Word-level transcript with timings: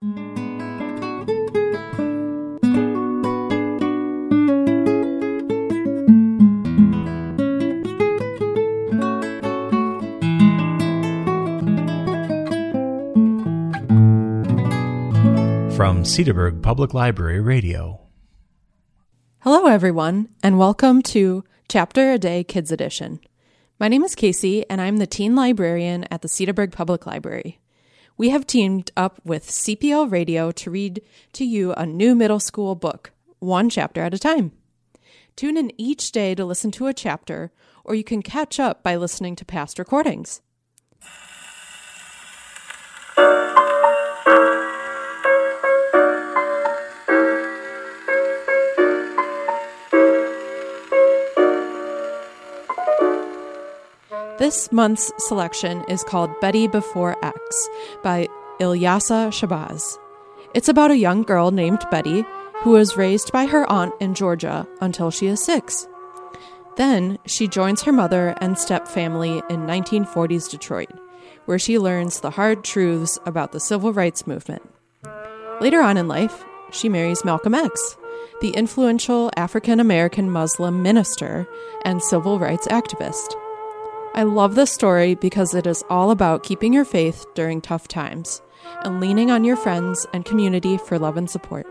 From 0.00 0.14
Cedarburg 16.04 16.62
Public 16.62 16.94
Library 16.94 17.40
Radio. 17.40 18.00
Hello, 19.40 19.66
everyone, 19.66 20.28
and 20.44 20.60
welcome 20.60 21.02
to 21.02 21.42
Chapter 21.68 22.12
a 22.12 22.18
Day 22.18 22.44
Kids 22.44 22.70
Edition. 22.70 23.18
My 23.80 23.88
name 23.88 24.04
is 24.04 24.14
Casey, 24.14 24.64
and 24.70 24.80
I'm 24.80 24.98
the 24.98 25.08
teen 25.08 25.34
librarian 25.34 26.04
at 26.12 26.22
the 26.22 26.28
Cedarburg 26.28 26.70
Public 26.70 27.04
Library. 27.04 27.58
We 28.18 28.30
have 28.30 28.48
teamed 28.48 28.90
up 28.96 29.20
with 29.24 29.46
CPL 29.46 30.10
Radio 30.10 30.50
to 30.50 30.72
read 30.72 31.02
to 31.34 31.44
you 31.44 31.72
a 31.74 31.86
new 31.86 32.16
middle 32.16 32.40
school 32.40 32.74
book, 32.74 33.12
one 33.38 33.70
chapter 33.70 34.02
at 34.02 34.12
a 34.12 34.18
time. 34.18 34.50
Tune 35.36 35.56
in 35.56 35.70
each 35.80 36.10
day 36.10 36.34
to 36.34 36.44
listen 36.44 36.72
to 36.72 36.88
a 36.88 36.92
chapter, 36.92 37.52
or 37.84 37.94
you 37.94 38.02
can 38.02 38.22
catch 38.22 38.58
up 38.58 38.82
by 38.82 38.96
listening 38.96 39.36
to 39.36 39.44
past 39.44 39.78
recordings. 39.78 40.40
This 54.48 54.72
month's 54.72 55.12
selection 55.18 55.84
is 55.90 56.02
called 56.02 56.30
Betty 56.40 56.68
Before 56.68 57.22
X 57.22 57.68
by 58.02 58.28
Ilyasah 58.58 59.28
Shabazz. 59.28 59.98
It's 60.54 60.70
about 60.70 60.90
a 60.90 60.96
young 60.96 61.22
girl 61.22 61.50
named 61.50 61.84
Betty 61.90 62.24
who 62.62 62.70
was 62.70 62.96
raised 62.96 63.30
by 63.30 63.44
her 63.44 63.70
aunt 63.70 63.92
in 64.00 64.14
Georgia 64.14 64.66
until 64.80 65.10
she 65.10 65.26
is 65.26 65.44
six. 65.44 65.86
Then 66.76 67.18
she 67.26 67.46
joins 67.46 67.82
her 67.82 67.92
mother 67.92 68.34
and 68.40 68.58
step 68.58 68.88
family 68.88 69.42
in 69.50 69.66
1940s 69.66 70.50
Detroit, 70.50 70.92
where 71.44 71.58
she 71.58 71.78
learns 71.78 72.20
the 72.20 72.30
hard 72.30 72.64
truths 72.64 73.18
about 73.26 73.52
the 73.52 73.60
civil 73.60 73.92
rights 73.92 74.26
movement. 74.26 74.62
Later 75.60 75.82
on 75.82 75.98
in 75.98 76.08
life, 76.08 76.42
she 76.72 76.88
marries 76.88 77.22
Malcolm 77.22 77.54
X, 77.54 77.98
the 78.40 78.52
influential 78.52 79.30
African 79.36 79.78
American 79.78 80.30
Muslim 80.30 80.82
minister 80.82 81.46
and 81.84 82.02
civil 82.02 82.38
rights 82.38 82.66
activist. 82.68 83.34
I 84.14 84.22
love 84.24 84.54
this 84.54 84.72
story 84.72 85.14
because 85.14 85.54
it 85.54 85.66
is 85.66 85.84
all 85.88 86.10
about 86.10 86.42
keeping 86.42 86.72
your 86.72 86.84
faith 86.84 87.24
during 87.34 87.60
tough 87.60 87.86
times 87.86 88.42
and 88.82 89.00
leaning 89.00 89.30
on 89.30 89.44
your 89.44 89.56
friends 89.56 90.06
and 90.12 90.24
community 90.24 90.78
for 90.78 90.98
love 90.98 91.16
and 91.16 91.30
support. 91.30 91.66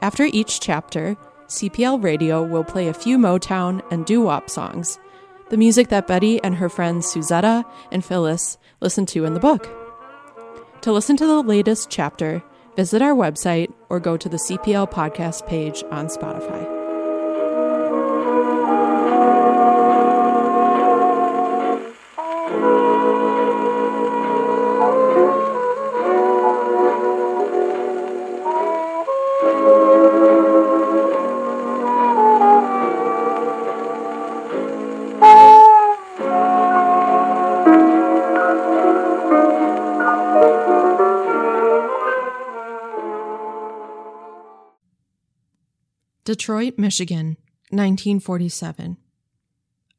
After 0.00 0.24
each 0.24 0.60
chapter, 0.60 1.16
CPL 1.48 2.02
Radio 2.02 2.42
will 2.42 2.64
play 2.64 2.88
a 2.88 2.94
few 2.94 3.18
Motown 3.18 3.82
and 3.90 4.06
doo 4.06 4.22
wop 4.22 4.48
songs, 4.48 4.98
the 5.50 5.56
music 5.56 5.88
that 5.88 6.06
Betty 6.06 6.42
and 6.42 6.54
her 6.54 6.68
friends 6.68 7.12
Suzetta 7.12 7.64
and 7.90 8.04
Phyllis 8.04 8.56
listen 8.80 9.04
to 9.06 9.24
in 9.24 9.34
the 9.34 9.40
book. 9.40 9.68
To 10.82 10.92
listen 10.92 11.16
to 11.18 11.26
the 11.26 11.42
latest 11.42 11.90
chapter, 11.90 12.42
visit 12.76 13.02
our 13.02 13.14
website 13.14 13.72
or 13.90 14.00
go 14.00 14.16
to 14.16 14.28
the 14.28 14.38
CPL 14.38 14.90
podcast 14.90 15.46
page 15.46 15.84
on 15.90 16.06
Spotify. 16.06 16.79
Detroit, 46.24 46.74
Michigan, 46.76 47.38
1947. 47.70 48.98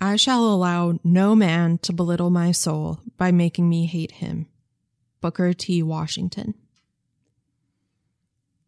I 0.00 0.16
shall 0.16 0.52
allow 0.52 0.98
no 1.04 1.36
man 1.36 1.78
to 1.78 1.92
belittle 1.92 2.30
my 2.30 2.50
soul 2.50 3.00
by 3.16 3.30
making 3.30 3.68
me 3.68 3.86
hate 3.86 4.12
him. 4.12 4.48
Booker 5.20 5.52
T. 5.52 5.80
Washington. 5.80 6.54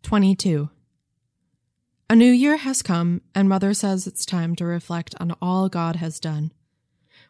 22. 0.03 0.71
A 2.09 2.15
new 2.15 2.31
year 2.31 2.57
has 2.57 2.83
come, 2.83 3.21
and 3.35 3.49
Mother 3.49 3.75
says 3.75 4.07
it's 4.07 4.25
time 4.25 4.55
to 4.57 4.65
reflect 4.65 5.17
on 5.19 5.35
all 5.43 5.69
God 5.69 5.97
has 5.97 6.21
done. 6.21 6.53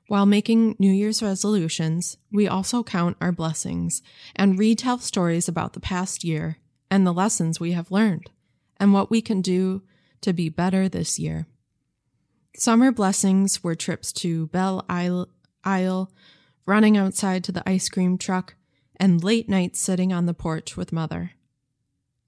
While 0.07 0.27
making 0.27 0.77
New 0.79 0.93
Year's 0.93 1.23
resolutions, 1.23 2.19
we 2.31 2.47
also 2.47 2.83
count 2.83 3.17
our 3.23 3.33
blessings 3.33 4.03
and 4.37 4.59
retell 4.59 4.99
stories 4.99 5.49
about 5.49 5.73
the 5.73 5.81
past 5.81 6.25
year 6.25 6.59
and 6.91 7.07
the 7.07 7.13
lessons 7.13 7.59
we 7.59 7.73
have 7.73 7.91
learned 7.91 8.31
and 8.79 8.93
what 8.93 9.11
we 9.11 9.23
can 9.23 9.41
do 9.41 9.83
to 10.23 10.33
be 10.33 10.49
better 10.49 10.89
this 10.89 11.19
year. 11.19 11.47
Summer 12.57 12.93
blessings 12.93 13.63
were 13.63 13.75
trips 13.75 14.13
to 14.13 14.49
Belle 14.49 14.85
Isle, 14.89 16.11
running 16.67 16.97
outside 16.97 17.45
to 17.45 17.53
the 17.53 17.69
ice 17.69 17.89
cream 17.89 18.19
truck, 18.19 18.55
and 18.97 19.25
late 19.25 19.49
nights 19.49 19.81
sitting 19.81 20.13
on 20.13 20.27
the 20.27 20.35
porch 20.35 20.77
with 20.77 20.93
mother. 20.93 21.33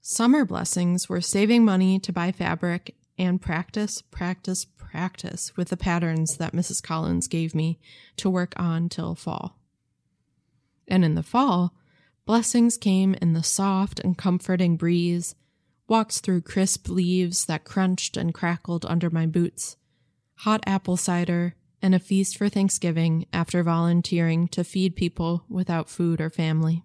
Summer 0.01 0.43
blessings 0.43 1.07
were 1.07 1.21
saving 1.21 1.63
money 1.63 1.99
to 1.99 2.11
buy 2.11 2.31
fabric 2.31 2.95
and 3.17 3.41
practice, 3.41 4.01
practice, 4.01 4.65
practice 4.65 5.55
with 5.55 5.69
the 5.69 5.77
patterns 5.77 6.37
that 6.37 6.53
Mrs. 6.53 6.81
Collins 6.81 7.27
gave 7.27 7.53
me 7.53 7.79
to 8.17 8.29
work 8.29 8.53
on 8.57 8.89
till 8.89 9.15
fall. 9.15 9.57
And 10.87 11.05
in 11.05 11.15
the 11.15 11.23
fall, 11.23 11.73
blessings 12.25 12.77
came 12.77 13.13
in 13.15 13.33
the 13.33 13.43
soft 13.43 13.99
and 13.99 14.17
comforting 14.17 14.77
breeze, 14.77 15.35
walks 15.87 16.19
through 16.19 16.41
crisp 16.41 16.87
leaves 16.87 17.45
that 17.45 17.65
crunched 17.65 18.17
and 18.17 18.33
crackled 18.33 18.85
under 18.85 19.09
my 19.09 19.25
boots, 19.25 19.77
hot 20.37 20.63
apple 20.65 20.97
cider, 20.97 21.55
and 21.81 21.93
a 21.93 21.99
feast 21.99 22.37
for 22.37 22.47
Thanksgiving 22.47 23.25
after 23.33 23.61
volunteering 23.61 24.47
to 24.49 24.63
feed 24.63 24.95
people 24.95 25.43
without 25.49 25.89
food 25.89 26.21
or 26.21 26.29
family. 26.29 26.83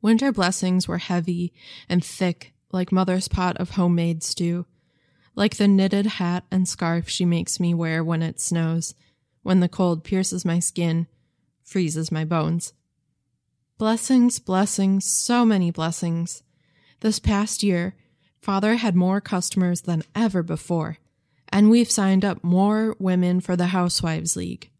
Winter 0.00 0.32
blessings 0.32 0.86
were 0.86 0.98
heavy 0.98 1.52
and 1.88 2.04
thick 2.04 2.54
like 2.72 2.90
mother's 2.90 3.28
pot 3.28 3.56
of 3.58 3.70
homemade 3.70 4.22
stew, 4.22 4.66
like 5.34 5.56
the 5.56 5.68
knitted 5.68 6.06
hat 6.06 6.44
and 6.50 6.68
scarf 6.68 7.08
she 7.08 7.24
makes 7.24 7.60
me 7.60 7.74
wear 7.74 8.02
when 8.02 8.22
it 8.22 8.40
snows, 8.40 8.94
when 9.42 9.60
the 9.60 9.68
cold 9.68 10.04
pierces 10.04 10.44
my 10.44 10.58
skin, 10.58 11.06
freezes 11.64 12.10
my 12.12 12.24
bones. 12.24 12.72
Blessings, 13.78 14.38
blessings, 14.38 15.04
so 15.04 15.44
many 15.44 15.70
blessings. 15.70 16.42
This 17.02 17.18
past 17.18 17.64
year, 17.64 17.96
Father 18.40 18.76
had 18.76 18.94
more 18.94 19.20
customers 19.20 19.80
than 19.80 20.04
ever 20.14 20.40
before, 20.40 20.98
and 21.48 21.68
we've 21.68 21.90
signed 21.90 22.24
up 22.24 22.44
more 22.44 22.94
women 23.00 23.40
for 23.40 23.56
the 23.56 23.66
Housewives 23.66 24.36
League. 24.36 24.70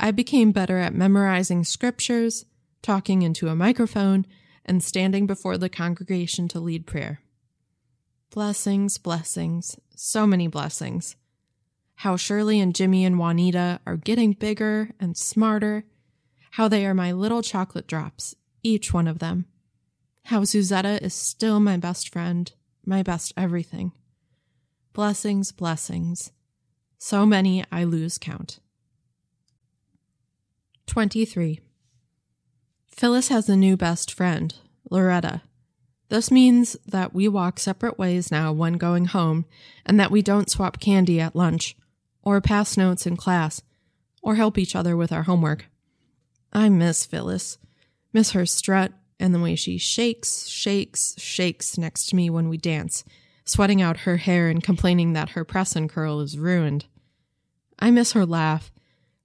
I 0.00 0.12
became 0.12 0.52
better 0.52 0.78
at 0.78 0.94
memorizing 0.94 1.64
scriptures, 1.64 2.46
talking 2.80 3.20
into 3.20 3.48
a 3.48 3.54
microphone, 3.54 4.26
and 4.64 4.82
standing 4.82 5.26
before 5.26 5.58
the 5.58 5.68
congregation 5.68 6.48
to 6.48 6.58
lead 6.58 6.86
prayer. 6.86 7.20
Blessings, 8.30 8.96
blessings, 8.96 9.78
so 9.94 10.26
many 10.26 10.48
blessings. 10.48 11.16
How 11.96 12.16
Shirley 12.16 12.60
and 12.60 12.74
Jimmy 12.74 13.04
and 13.04 13.18
Juanita 13.18 13.78
are 13.84 13.98
getting 13.98 14.32
bigger 14.32 14.92
and 14.98 15.18
smarter. 15.18 15.84
How 16.52 16.68
they 16.68 16.86
are 16.86 16.94
my 16.94 17.12
little 17.12 17.42
chocolate 17.42 17.86
drops, 17.86 18.34
each 18.62 18.94
one 18.94 19.06
of 19.06 19.18
them. 19.18 19.44
How 20.26 20.42
Suzetta 20.42 21.02
is 21.02 21.14
still 21.14 21.60
my 21.60 21.76
best 21.76 22.08
friend, 22.08 22.50
my 22.86 23.02
best 23.02 23.32
everything. 23.36 23.92
Blessings, 24.92 25.52
blessings. 25.52 26.32
So 26.98 27.26
many 27.26 27.64
I 27.72 27.84
lose 27.84 28.18
count. 28.18 28.60
23. 30.86 31.60
Phyllis 32.88 33.28
has 33.28 33.48
a 33.48 33.56
new 33.56 33.76
best 33.76 34.12
friend, 34.12 34.54
Loretta. 34.90 35.42
This 36.08 36.30
means 36.30 36.76
that 36.86 37.14
we 37.14 37.26
walk 37.26 37.58
separate 37.58 37.98
ways 37.98 38.30
now 38.30 38.52
when 38.52 38.74
going 38.74 39.06
home, 39.06 39.46
and 39.86 39.98
that 39.98 40.10
we 40.10 40.20
don't 40.20 40.50
swap 40.50 40.78
candy 40.78 41.20
at 41.20 41.34
lunch, 41.34 41.74
or 42.22 42.40
pass 42.40 42.76
notes 42.76 43.06
in 43.06 43.16
class, 43.16 43.62
or 44.22 44.34
help 44.34 44.58
each 44.58 44.76
other 44.76 44.96
with 44.96 45.10
our 45.10 45.22
homework. 45.22 45.66
I 46.52 46.68
miss 46.68 47.06
Phyllis, 47.06 47.56
miss 48.12 48.32
her 48.32 48.44
strut 48.44 48.92
and 49.22 49.32
the 49.32 49.38
way 49.38 49.54
she 49.54 49.78
shakes, 49.78 50.48
shakes, 50.48 51.14
shakes 51.16 51.78
next 51.78 52.06
to 52.08 52.16
me 52.16 52.28
when 52.28 52.48
we 52.48 52.56
dance, 52.56 53.04
sweating 53.44 53.80
out 53.80 53.98
her 53.98 54.16
hair 54.16 54.48
and 54.48 54.64
complaining 54.64 55.12
that 55.12 55.30
her 55.30 55.44
press 55.44 55.76
and 55.76 55.88
curl 55.88 56.18
is 56.18 56.36
ruined. 56.36 56.86
I 57.78 57.92
miss 57.92 58.12
her 58.12 58.26
laugh, 58.26 58.72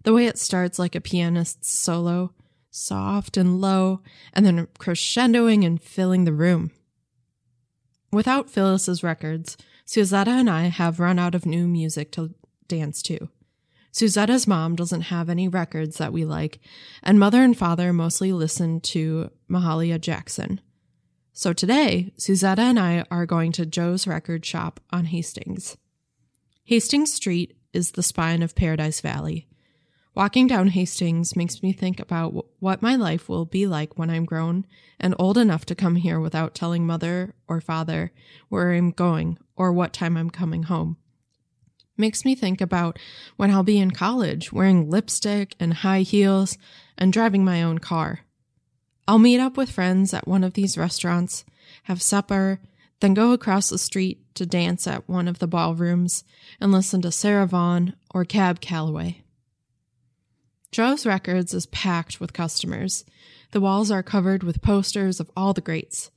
the 0.03 0.13
way 0.13 0.27
it 0.27 0.37
starts 0.37 0.77
like 0.77 0.93
a 0.93 1.01
pianist's 1.01 1.75
solo, 1.75 2.31
soft 2.69 3.37
and 3.37 3.59
low, 3.59 4.01
and 4.33 4.45
then 4.45 4.67
crescendoing 4.79 5.65
and 5.65 5.81
filling 5.81 6.25
the 6.25 6.31
room. 6.31 6.69
Without 8.11 8.51
Phyllis's 8.51 9.01
records, 9.01 9.57
Suzetta 9.87 10.27
and 10.27 10.49
I 10.49 10.65
have 10.65 10.99
run 10.99 11.17
out 11.17 11.33
of 11.33 11.47
new 11.47 11.67
music 11.67 12.11
to 12.11 12.35
dance 12.67 13.01
to. 13.03 13.29
Suzetta's 13.97 14.45
mom 14.45 14.75
doesn't 14.75 15.01
have 15.01 15.29
any 15.29 15.47
records 15.47 15.97
that 15.97 16.13
we 16.13 16.23
like, 16.23 16.59
and 17.01 17.19
mother 17.19 17.41
and 17.41 17.57
father 17.57 17.91
mostly 17.91 18.31
listen 18.31 18.79
to 18.81 19.31
Mahalia 19.49 19.99
Jackson. 19.99 20.61
So 21.33 21.51
today, 21.51 22.11
Suzetta 22.17 22.59
and 22.59 22.79
I 22.79 23.05
are 23.09 23.25
going 23.25 23.51
to 23.53 23.65
Joe's 23.65 24.05
record 24.05 24.45
shop 24.45 24.79
on 24.91 25.05
Hastings. 25.05 25.77
Hastings 26.65 27.11
Street 27.11 27.57
is 27.73 27.91
the 27.91 28.03
spine 28.03 28.43
of 28.43 28.55
Paradise 28.55 29.01
Valley, 29.01 29.47
Walking 30.17 30.47
down 30.47 30.69
Hastings 30.69 31.35
makes 31.35 31.61
me 31.61 31.71
think 31.71 31.99
about 31.99 32.47
what 32.57 32.81
my 32.81 32.95
life 32.95 33.29
will 33.29 33.45
be 33.45 33.67
like 33.67 33.99
when 33.99 34.09
I'm 34.09 34.25
grown 34.25 34.65
and 34.99 35.13
old 35.19 35.37
enough 35.37 35.63
to 35.67 35.75
come 35.75 35.95
here 35.95 36.19
without 36.19 36.55
telling 36.55 36.87
mother 36.87 37.35
or 37.47 37.61
father 37.61 38.11
where 38.49 38.71
I'm 38.71 38.89
going 38.89 39.37
or 39.55 39.71
what 39.71 39.93
time 39.93 40.17
I'm 40.17 40.31
coming 40.31 40.63
home. 40.63 40.97
Makes 41.97 42.23
me 42.23 42.35
think 42.35 42.61
about 42.61 42.99
when 43.37 43.49
I'll 43.49 43.63
be 43.63 43.79
in 43.79 43.91
college 43.91 44.53
wearing 44.53 44.89
lipstick 44.89 45.55
and 45.59 45.73
high 45.73 46.01
heels 46.01 46.57
and 46.97 47.11
driving 47.11 47.43
my 47.43 47.63
own 47.63 47.79
car. 47.79 48.21
I'll 49.07 49.19
meet 49.19 49.39
up 49.39 49.57
with 49.57 49.71
friends 49.71 50.13
at 50.13 50.27
one 50.27 50.43
of 50.43 50.53
these 50.53 50.77
restaurants, 50.77 51.43
have 51.83 52.01
supper, 52.01 52.59
then 52.99 53.13
go 53.13 53.31
across 53.31 53.69
the 53.69 53.77
street 53.77 54.23
to 54.35 54.45
dance 54.45 54.85
at 54.85 55.07
one 55.07 55.27
of 55.27 55.39
the 55.39 55.47
ballrooms 55.47 56.23
and 56.59 56.71
listen 56.71 57.01
to 57.01 57.11
Sarah 57.11 57.47
Vaughan 57.47 57.95
or 58.13 58.25
Cab 58.25 58.59
Calloway. 58.59 59.23
Joe's 60.71 61.05
Records 61.05 61.53
is 61.53 61.65
packed 61.67 62.19
with 62.19 62.33
customers. 62.33 63.05
The 63.51 63.61
walls 63.61 63.89
are 63.89 64.03
covered 64.03 64.43
with 64.43 64.61
posters 64.61 65.19
of 65.19 65.31
all 65.35 65.53
the 65.53 65.61
greats. 65.61 66.11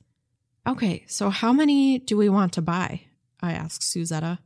Okay, 0.67 1.05
so 1.07 1.29
how 1.29 1.53
many 1.53 1.97
do 1.97 2.17
we 2.17 2.29
want 2.29 2.53
to 2.53 2.61
buy? 2.61 3.03
I 3.41 3.53
asked 3.53 3.81
Suzetta. 3.81 4.39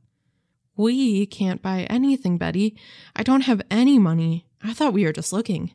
We 0.78 1.26
can't 1.26 1.62
buy 1.62 1.84
anything, 1.84 2.38
Betty. 2.38 2.78
I 3.16 3.24
don't 3.24 3.42
have 3.42 3.62
any 3.72 3.98
money. 3.98 4.46
I 4.62 4.74
thought 4.74 4.94
we 4.94 5.06
were 5.06 5.14
just 5.14 5.32
looking. 5.32 5.72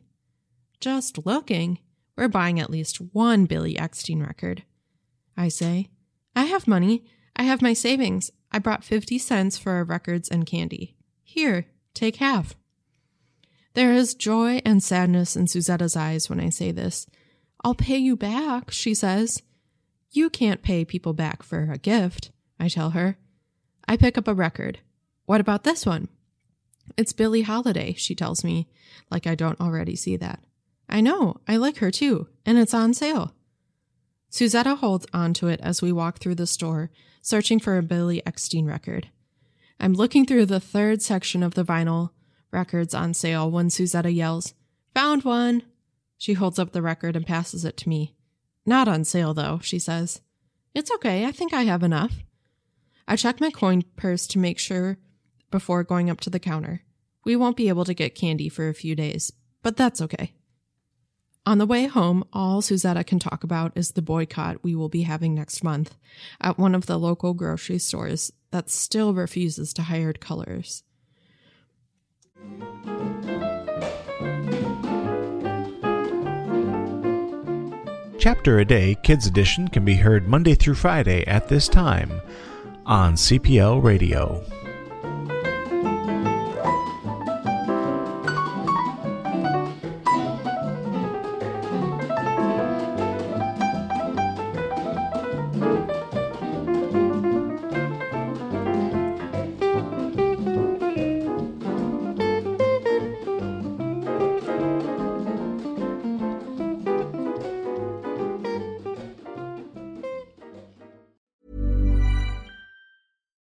Just 0.79 1.25
looking? 1.25 1.79
We're 2.15 2.27
buying 2.27 2.59
at 2.59 2.69
least 2.69 2.97
one 2.97 3.45
Billy 3.45 3.75
Eckstine 3.75 4.25
record. 4.25 4.63
I 5.35 5.47
say, 5.47 5.89
I 6.35 6.45
have 6.45 6.67
money. 6.67 7.03
I 7.35 7.43
have 7.43 7.61
my 7.61 7.73
savings. 7.73 8.31
I 8.51 8.59
brought 8.59 8.83
50 8.83 9.17
cents 9.17 9.57
for 9.57 9.71
our 9.71 9.83
records 9.83 10.29
and 10.29 10.45
candy. 10.45 10.95
Here, 11.23 11.67
take 11.93 12.17
half. 12.17 12.55
There 13.73 13.93
is 13.93 14.13
joy 14.13 14.61
and 14.65 14.83
sadness 14.83 15.35
in 15.35 15.47
Suzetta's 15.47 15.95
eyes 15.95 16.29
when 16.29 16.39
I 16.39 16.49
say 16.49 16.71
this. 16.71 17.07
I'll 17.63 17.75
pay 17.75 17.97
you 17.97 18.17
back, 18.17 18.71
she 18.71 18.93
says. 18.93 19.41
You 20.11 20.29
can't 20.29 20.61
pay 20.61 20.83
people 20.83 21.13
back 21.13 21.41
for 21.41 21.71
a 21.71 21.77
gift, 21.77 22.31
I 22.59 22.67
tell 22.67 22.89
her. 22.89 23.17
I 23.87 23.95
pick 23.95 24.17
up 24.17 24.27
a 24.27 24.33
record. 24.33 24.79
What 25.31 25.39
about 25.39 25.63
this 25.63 25.85
one? 25.85 26.09
It's 26.97 27.13
Billie 27.13 27.43
Holiday, 27.43 27.93
she 27.93 28.15
tells 28.15 28.43
me, 28.43 28.67
like 29.09 29.25
I 29.25 29.33
don't 29.33 29.61
already 29.61 29.95
see 29.95 30.17
that. 30.17 30.43
I 30.89 30.99
know, 30.99 31.37
I 31.47 31.55
like 31.55 31.77
her 31.77 31.89
too, 31.89 32.27
and 32.45 32.57
it's 32.57 32.73
on 32.73 32.93
sale. 32.93 33.33
Suzetta 34.29 34.75
holds 34.75 35.07
onto 35.13 35.47
it 35.47 35.61
as 35.61 35.81
we 35.81 35.93
walk 35.93 36.17
through 36.17 36.35
the 36.35 36.45
store, 36.45 36.91
searching 37.21 37.61
for 37.61 37.77
a 37.77 37.81
Billy 37.81 38.21
Eckstine 38.27 38.67
record. 38.67 39.07
I'm 39.79 39.93
looking 39.93 40.25
through 40.25 40.47
the 40.47 40.59
third 40.59 41.01
section 41.01 41.43
of 41.43 41.53
the 41.53 41.63
vinyl 41.63 42.09
records 42.51 42.93
on 42.93 43.13
sale 43.13 43.49
when 43.49 43.69
Suzetta 43.69 44.13
yells, 44.13 44.53
Found 44.95 45.23
one! 45.23 45.63
She 46.17 46.33
holds 46.33 46.59
up 46.59 46.73
the 46.73 46.81
record 46.81 47.15
and 47.15 47.25
passes 47.25 47.63
it 47.63 47.77
to 47.77 47.87
me. 47.87 48.17
Not 48.65 48.89
on 48.89 49.05
sale, 49.05 49.33
though, 49.33 49.59
she 49.63 49.79
says. 49.79 50.19
It's 50.75 50.91
okay, 50.91 51.23
I 51.25 51.31
think 51.31 51.53
I 51.53 51.61
have 51.61 51.83
enough. 51.83 52.17
I 53.07 53.15
check 53.15 53.39
my 53.39 53.49
coin 53.49 53.83
purse 53.95 54.27
to 54.27 54.37
make 54.37 54.59
sure 54.59 54.97
before 55.51 55.83
going 55.83 56.09
up 56.09 56.19
to 56.21 56.29
the 56.29 56.39
counter. 56.39 56.83
We 57.23 57.35
won't 57.35 57.57
be 57.57 57.69
able 57.69 57.85
to 57.85 57.93
get 57.93 58.15
candy 58.15 58.49
for 58.49 58.67
a 58.67 58.73
few 58.73 58.95
days, 58.95 59.31
but 59.61 59.77
that's 59.77 60.01
okay. 60.01 60.33
On 61.45 61.57
the 61.57 61.65
way 61.65 61.85
home, 61.87 62.23
all 62.31 62.61
Suzetta 62.61 63.05
can 63.05 63.17
talk 63.17 63.43
about 63.43 63.71
is 63.75 63.91
the 63.91 64.01
boycott 64.01 64.63
we 64.63 64.75
will 64.75 64.89
be 64.89 65.01
having 65.03 65.33
next 65.33 65.63
month 65.63 65.95
at 66.39 66.57
one 66.57 66.75
of 66.75 66.85
the 66.85 66.99
local 66.99 67.33
grocery 67.33 67.79
stores 67.79 68.31
that 68.51 68.69
still 68.69 69.13
refuses 69.13 69.73
to 69.73 69.83
hire 69.83 70.13
colors. 70.13 70.83
Chapter 78.19 78.59
a 78.59 78.65
Day 78.65 78.95
Kids 79.01 79.25
Edition 79.25 79.67
can 79.67 79.83
be 79.83 79.95
heard 79.95 80.27
Monday 80.27 80.53
through 80.53 80.75
Friday 80.75 81.25
at 81.25 81.47
this 81.47 81.67
time 81.67 82.21
on 82.85 83.15
CPL 83.15 83.81
Radio. 83.83 84.43